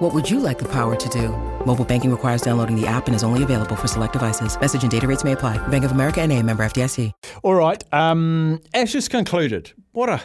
[0.00, 1.28] What would you like the power to do?
[1.66, 4.58] Mobile banking requires downloading the app and is only available for select devices.
[4.58, 5.58] Message and data rates may apply.
[5.68, 7.12] Bank of America and a member FDIC.
[7.42, 7.84] All right.
[7.92, 9.72] Um, Ashes concluded.
[9.92, 10.22] What a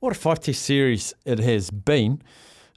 [0.00, 2.20] what a five test series it has been.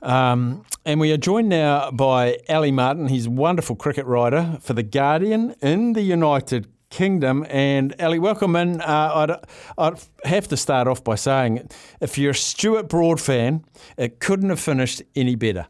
[0.01, 3.09] Um, and we are joined now by Ali Martin.
[3.09, 7.45] He's a wonderful cricket writer for The Guardian in the United Kingdom.
[7.49, 8.79] And Ali, welcome in.
[8.79, 9.31] Uh, I'd,
[9.77, 11.67] I'd have to start off by saying
[11.99, 13.65] if you're a Stuart Broad fan,
[13.97, 15.67] it couldn't have finished any better.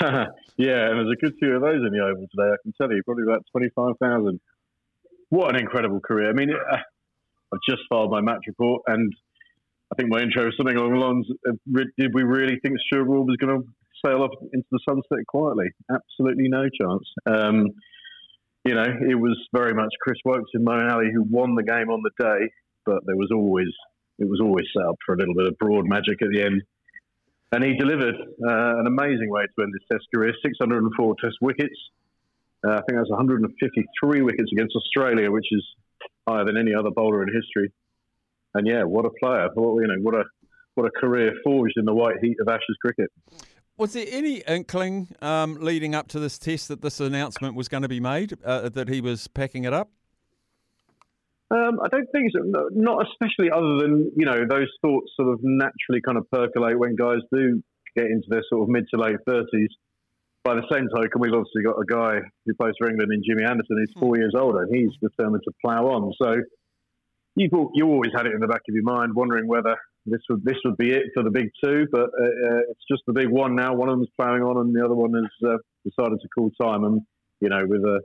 [0.56, 2.90] yeah, and there's a good few of those in the Oval today, I can tell
[2.90, 4.40] you, probably about 25,000.
[5.28, 6.30] What an incredible career.
[6.30, 6.76] I mean, uh,
[7.52, 9.12] I've just filed my match report, and
[9.92, 11.58] I think my intro was something along the lines of,
[11.98, 13.68] did we really think Stuart Broad was going to
[14.04, 15.66] sail off into the sunset quietly?
[15.90, 17.04] Absolutely no chance.
[17.26, 17.66] Um,
[18.64, 21.90] you know, it was very much Chris Woakes and Moeen Ali who won the game
[21.90, 22.50] on the day,
[22.86, 23.68] but there was always,
[24.18, 26.62] it was always set up for a little bit of Broad magic at the end.
[27.52, 31.76] And he delivered uh, an amazing way to end his Test career 604 Test wickets.
[32.64, 35.64] Uh, I think that's 153 wickets against Australia, which is
[36.28, 37.72] higher than any other bowler in history.
[38.54, 39.48] And yeah, what a player!
[39.54, 40.24] What, you know, what a
[40.74, 43.10] what a career forged in the white heat of Ashes cricket.
[43.76, 47.82] Was there any inkling um, leading up to this test that this announcement was going
[47.82, 49.90] to be made, uh, that he was packing it up?
[51.50, 52.42] Um, I don't think so.
[52.70, 56.94] Not especially, other than you know those thoughts sort of naturally kind of percolate when
[56.94, 57.62] guys do
[57.96, 59.70] get into their sort of mid to late thirties.
[60.44, 63.44] By the same token, we've obviously got a guy who plays for England in Jimmy
[63.44, 63.84] Anderson.
[63.84, 66.12] He's four years older, and he's determined to plough on.
[66.22, 66.36] So
[67.34, 70.44] you you always had it in the back of your mind, wondering whether this would
[70.44, 71.86] this would be it for the big two.
[71.90, 73.74] But uh, uh it's just the big one now.
[73.74, 76.84] One of them's ploughing on, and the other one has uh, decided to call time.
[76.84, 77.02] And
[77.40, 78.00] you know, with a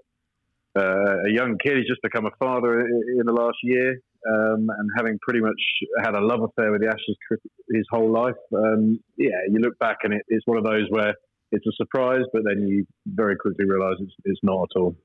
[0.75, 1.77] uh, a young kid.
[1.77, 3.91] He's just become a father in the last year,
[4.27, 5.61] um, and having pretty much
[6.03, 7.17] had a love affair with the Ashes
[7.73, 8.35] his whole life.
[8.53, 11.13] Um, yeah, you look back and it, it's one of those where
[11.51, 14.95] it's a surprise, but then you very quickly realise it's, it's not at all.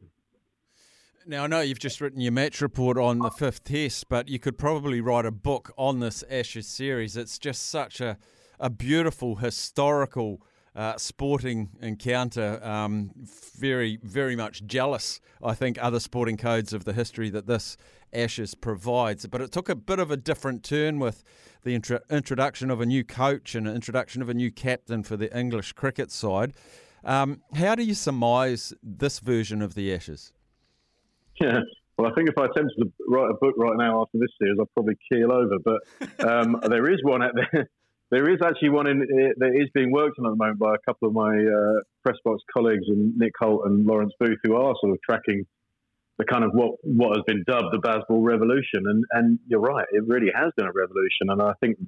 [1.27, 4.39] Now, I know you've just written your match report on the fifth test, but you
[4.39, 7.17] could probably write a book on this Ashes series.
[7.17, 8.17] It's just such a,
[8.59, 10.41] a beautiful, historical
[10.75, 12.61] uh, sporting encounter.
[12.63, 13.11] Um,
[13.57, 17.77] very, very much jealous, I think, other sporting codes of the history that this
[18.13, 19.27] Ashes provides.
[19.27, 21.23] But it took a bit of a different turn with
[21.63, 25.37] the intro- introduction of a new coach and introduction of a new captain for the
[25.37, 26.53] English cricket side.
[27.05, 30.33] Um, how do you surmise this version of the Ashes?
[31.41, 31.61] Yeah.
[31.97, 34.59] Well, I think if I attempted to write a book right now after this series,
[34.61, 35.57] I'd probably keel over.
[35.63, 37.69] But um, there is one out there.
[38.11, 40.75] There is actually one in, uh, that is being worked on at the moment by
[40.75, 44.57] a couple of my uh, press box colleagues and Nick Hoult and Lawrence Booth, who
[44.57, 45.47] are sort of tracking
[46.19, 48.83] the kind of what what has been dubbed the Bazball revolution.
[48.85, 51.31] And and you're right, it really has been a revolution.
[51.31, 51.79] And I think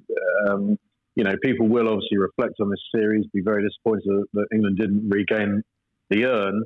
[0.49, 0.79] um,
[1.17, 5.09] you know people will obviously reflect on this series, be very disappointed that England didn't
[5.09, 5.63] regain
[6.09, 6.63] the urn.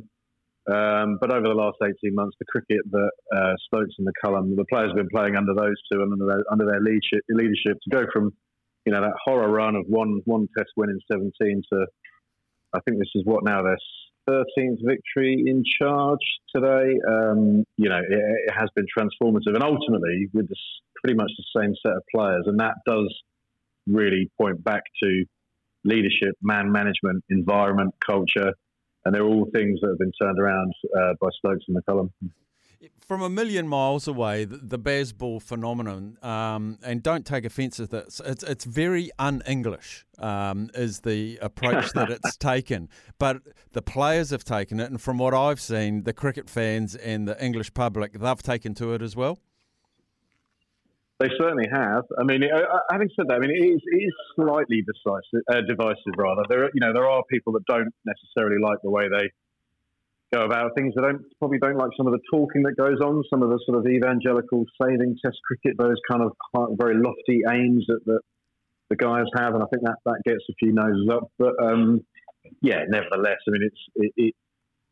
[0.68, 4.64] Um, but over the last 18 months, the cricket that uh, Stokes and McCullum, the
[4.64, 7.90] players have been playing under those two and under their, under their leadership, leadership to
[7.90, 8.32] go from
[8.86, 11.86] you know, that horror run of one one test win in 17 to,
[12.72, 13.76] I think this is what now their
[14.28, 16.20] 13th victory in charge
[16.54, 16.94] today.
[17.08, 20.58] Um, you know, it, it, has been transformative, and ultimately with this
[21.02, 23.12] pretty much the same set of players, and that does
[23.88, 25.24] really point back to
[25.84, 28.52] leadership, man management, environment, culture,
[29.04, 32.10] and they're all things that have been turned around uh, by Stokes and McCullum
[33.06, 37.90] from a million miles away, the, the Bazball phenomenon, um, and don't take offence at
[37.90, 42.88] this, it's, it's very un English, um, is the approach that it's taken.
[43.18, 43.42] But
[43.72, 47.42] the players have taken it, and from what I've seen, the cricket fans and the
[47.42, 49.38] English public, they've taken to it as well.
[51.18, 52.04] They certainly have.
[52.20, 52.42] I mean,
[52.90, 56.12] having said that, I mean, it is, it is slightly decisive, uh, divisive.
[56.18, 59.30] Rather, there, you know, there are people that don't necessarily like the way they
[60.32, 60.94] go about things.
[60.94, 63.60] They don't probably don't like some of the talking that goes on, some of the
[63.66, 66.32] sort of evangelical saving Test cricket, those kind of
[66.78, 68.20] very lofty aims that, that
[68.90, 71.30] the guys have, and I think that that gets a few noses up.
[71.38, 72.00] But um,
[72.62, 74.34] yeah, nevertheless, I mean, it's it, it,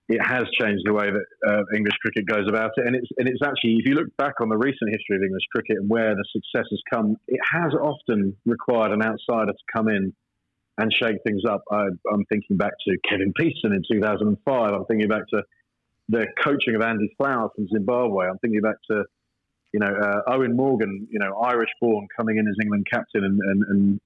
[0.06, 3.28] it has changed the way that uh, English cricket goes about it, and it's and
[3.28, 6.14] it's actually if you look back on the recent history of English cricket and where
[6.14, 10.12] the success has come, it has often required an outsider to come in
[10.78, 11.62] and shake things up.
[11.70, 14.72] I, am thinking back to Kevin Pietersen in 2005.
[14.72, 15.42] I'm thinking back to
[16.08, 18.26] the coaching of Andy Flower from Zimbabwe.
[18.26, 19.04] I'm thinking back to
[19.74, 23.40] you know, uh, Eoin Morgan, you know, Irish born, coming in as England captain and,
[23.42, 24.00] and, and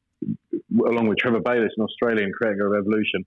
[0.88, 3.26] along with Trevor Bayliss in Australia and creating a revolution.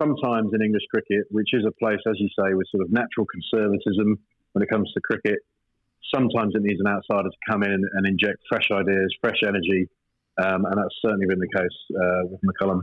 [0.00, 3.26] Sometimes in English cricket, which is a place, as you say, with sort of natural
[3.26, 4.18] conservatism
[4.52, 5.36] when it comes to cricket,
[6.14, 9.86] sometimes it needs an outsider to come in and inject fresh ideas, fresh energy,
[10.42, 12.82] um, and that's certainly been the case uh, with McCullum.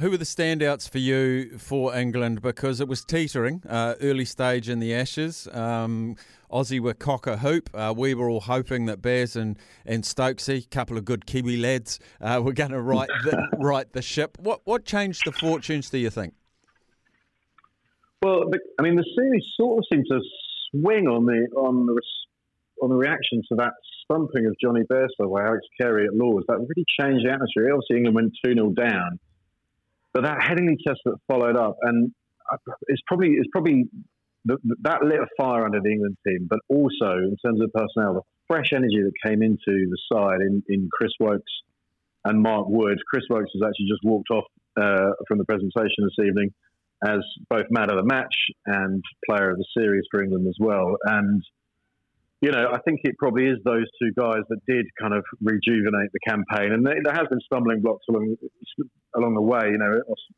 [0.00, 2.40] Who were the standouts for you for England?
[2.40, 5.48] Because it was teetering uh, early stage in the Ashes.
[5.52, 6.14] Um,
[6.52, 7.68] Aussie were cock a hoop.
[7.74, 11.56] Uh, we were all hoping that Baz and, and Stokesy, a couple of good Kiwi
[11.56, 14.38] lads, uh, were going to right the, right the ship.
[14.38, 15.90] What what changed the fortunes?
[15.90, 16.34] Do you think?
[18.22, 18.44] Well,
[18.78, 20.20] I mean, the series sort of seemed to
[20.70, 22.00] swing on the on the
[22.82, 23.72] on the reaction to that
[24.10, 26.46] stumping of Jonny Bairstow by Alex Carey at Lords.
[26.48, 27.72] That really changed the atmosphere.
[27.72, 29.18] Obviously, England went two 0 down
[30.18, 32.12] but that Headingley test that followed up, and
[32.88, 33.84] it's probably it's probably
[34.44, 38.14] the, that lit a fire under the England team, but also in terms of personnel,
[38.14, 41.52] the fresh energy that came into the side in, in Chris Woakes
[42.24, 42.98] and Mark Wood.
[43.08, 44.44] Chris Woakes has actually just walked off
[44.80, 46.50] uh, from the presentation this evening
[47.06, 48.34] as both man of the match
[48.66, 50.96] and player of the series for England as well.
[51.04, 51.42] And
[52.40, 56.10] you know, I think it probably is those two guys that did kind of rejuvenate
[56.12, 56.72] the campaign.
[56.72, 58.36] And there has been stumbling blocks along
[59.16, 59.70] along the way.
[59.72, 59.90] You know,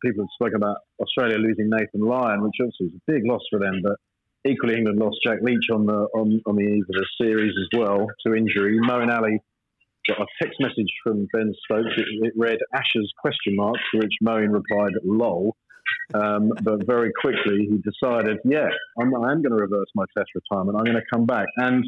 [0.05, 3.59] people have spoken about Australia losing Nathan Lyon, which obviously is a big loss for
[3.59, 3.81] them.
[3.83, 3.97] But
[4.49, 7.79] equally, England lost Jack Leach on the on, on the eve of the series as
[7.79, 8.79] well to injury.
[8.81, 9.39] Moeen Ali
[10.09, 11.93] got a text message from Ben Stokes.
[11.99, 15.55] It, it read Ashes question mark, to which Moeen replied, "Lol."
[16.15, 18.69] Um, but very quickly he decided, yeah,
[19.01, 20.77] I'm, I am going to reverse my test retirement.
[20.79, 21.47] I'm going to come back.
[21.57, 21.85] And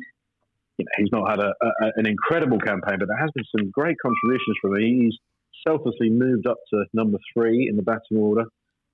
[0.79, 3.71] you know, he's not had a, a, an incredible campaign, but there has been some
[3.71, 4.83] great contributions from him.
[4.83, 5.19] He's
[5.67, 8.45] selflessly moved up to number three in the batting order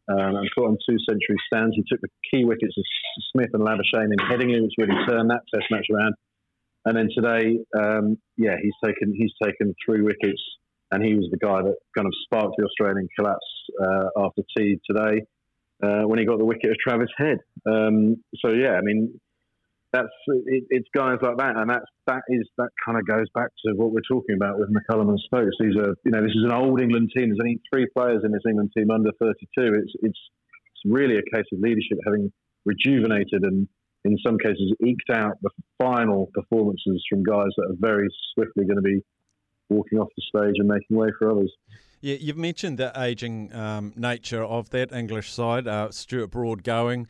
[0.08, 1.76] um, and put on two century stands.
[1.76, 2.84] He took the key wickets of
[3.32, 6.14] Smith and Labuschagne in Headingley, which really turned that test match around.
[6.84, 10.40] And then today, um, yeah, he's taken he's taken three wickets
[10.90, 13.46] and he was the guy that kind of sparked the Australian collapse
[13.82, 15.23] uh, after tea today
[15.82, 17.38] uh, when he got the wicket of Travis Head.
[17.67, 19.20] Um, so yeah, I mean
[19.93, 20.08] that's
[20.46, 23.73] it, it's guys like that, and that's that is that kind of goes back to
[23.75, 25.56] what we're talking about with McCullum and Stokes.
[25.61, 27.29] These are you know this is an old England team.
[27.29, 29.46] There's only three players in this England team under 32.
[29.56, 30.19] It's it's
[30.75, 32.32] it's really a case of leadership having
[32.64, 33.67] rejuvenated and
[34.05, 38.76] in some cases eked out the final performances from guys that are very swiftly going
[38.76, 39.02] to be
[39.69, 41.53] walking off the stage and making way for others.
[42.00, 45.67] Yeah, you've mentioned the ageing um, nature of that English side.
[45.67, 47.09] Uh, Stuart Broad going.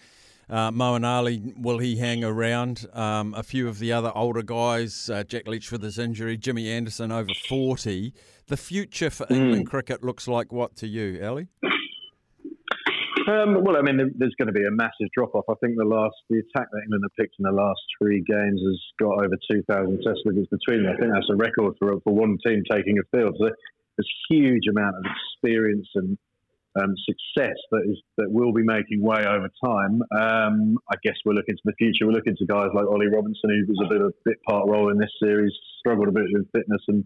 [0.51, 2.87] Uh, Moeen Ali, will he hang around?
[2.95, 6.71] Um, a few of the other older guys, uh, Jack Leach with his injury, Jimmy
[6.71, 8.15] Anderson over 40.
[8.47, 9.71] The future for England mm.
[9.71, 11.49] cricket looks like what to you, Ali?
[13.29, 15.45] Um, well, I mean, there's going to be a massive drop off.
[15.51, 18.61] I think the last the attack that England have picked in the last three games
[18.65, 19.69] has got over 2,000
[20.01, 20.97] Test wickets between them.
[20.97, 23.37] I think that's a record for for one team taking a field.
[23.37, 26.17] So there's a huge amount of experience and
[26.81, 30.01] um, success that is that will be making way over time.
[30.17, 32.07] Um, I guess we're looking to the future.
[32.07, 34.69] We're looking to guys like Ollie Robinson, who was a bit of a bit part
[34.69, 37.05] role in this series, struggled a bit with fitness and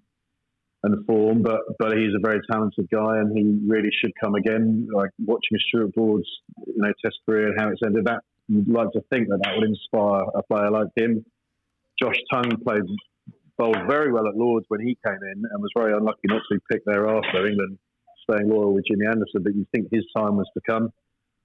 [0.82, 4.88] and form, but but he's a very talented guy, and he really should come again.
[4.92, 6.28] Like watching Stuart Broad's
[6.66, 9.54] you know Test career and how it's ended, that you'd like to think that that
[9.56, 11.24] would inspire a player like him.
[12.00, 12.82] Josh Tongue played
[13.58, 16.58] bowled very well at Lords when he came in, and was very unlucky not to
[16.58, 17.46] be picked thereafter.
[17.46, 17.78] England
[18.28, 20.90] staying loyal with Jimmy Anderson, but you think his time was to come.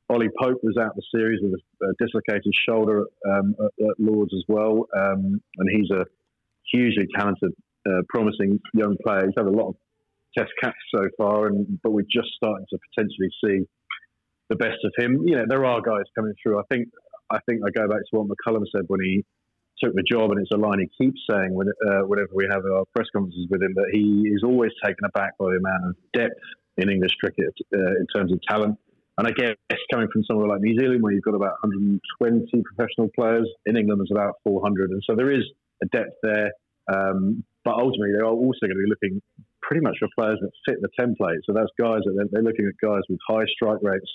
[0.10, 4.44] Ollie Pope was out the series with a, dislocated shoulder um, at, at, Lords as
[4.48, 6.06] well, um, and he's a
[6.72, 7.52] hugely talented
[7.88, 9.26] uh, promising young player.
[9.26, 9.76] He's had a lot of
[10.38, 13.68] test caps so far, and but we're just starting to potentially see
[14.50, 15.24] the best of him.
[15.26, 16.60] You know, there are guys coming through.
[16.60, 16.90] I think
[17.30, 19.26] I think I go back to what McCullum said when he
[19.84, 22.64] took the job, and it's a line he keeps saying when, uh, whenever we have
[22.66, 25.96] our press conferences with him that he is always taken aback by the amount of
[26.14, 26.40] depth
[26.78, 28.78] in English cricket uh, in terms of talent.
[29.18, 29.56] And I guess
[29.92, 34.00] coming from somewhere like New Zealand, where you've got about 120 professional players, in England
[34.00, 35.44] there's about 400, and so there is
[35.82, 36.52] a depth there.
[36.94, 39.20] Um, but ultimately, they're also going to be looking
[39.60, 41.44] pretty much for players that fit the template.
[41.44, 44.08] So that's guys that they're, looking at guys with high strike rates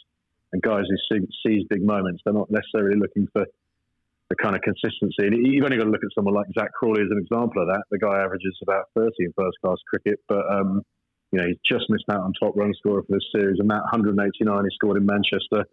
[0.56, 2.24] and guys who see, seize big moments.
[2.24, 5.28] They're not necessarily looking for the kind of consistency.
[5.28, 7.68] And you've only got to look at someone like Zak Crawley as an example of
[7.68, 7.84] that.
[7.92, 10.80] The guy averages about 30 in first class cricket, but um,
[11.28, 13.60] you know he's just missed out on top run scorer for this series.
[13.60, 15.68] And that 189 he scored in Manchester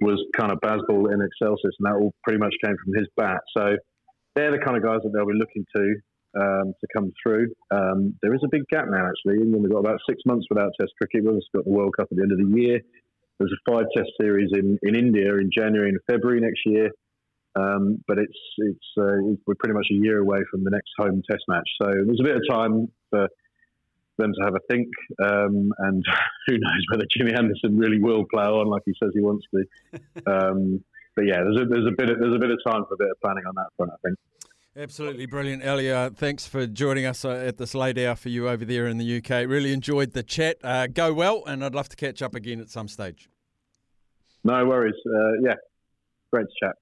[0.00, 3.44] was kind of Bazball in Excelsis, and that all pretty much came from his bat.
[3.52, 3.76] So
[4.32, 6.00] they're the kind of guys that they'll be looking to
[6.40, 7.52] um, to come through.
[7.70, 9.42] Um, there is a big gap now, actually.
[9.42, 11.24] England have got about six months without Test cricket.
[11.24, 12.80] We've got the World Cup at the end of the year.
[13.38, 16.90] There's a five Test series in, in India in January and February next year.
[17.56, 21.22] Um, but it's it's uh, we're pretty much a year away from the next home
[21.28, 23.28] Test match, so there's a bit of time for
[24.18, 24.88] them to have a think.
[25.22, 26.04] Um, and
[26.46, 29.64] who knows whether Jimmy Anderson really will plough on like he says he wants to.
[30.26, 30.84] Um,
[31.16, 32.96] but yeah, there's a, there's a bit of, there's a bit of time for a
[32.96, 34.18] bit of planning on that front, I think.
[34.78, 35.90] Absolutely brilliant, Ali.
[36.14, 39.16] Thanks for joining us uh, at this late hour for you over there in the
[39.16, 39.48] UK.
[39.48, 40.58] Really enjoyed the chat.
[40.62, 43.28] Uh, go well, and I'd love to catch up again at some stage.
[44.44, 44.94] No worries.
[45.04, 45.54] Uh, yeah,
[46.32, 46.76] great chat.